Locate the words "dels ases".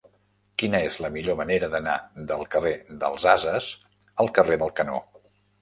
3.05-3.71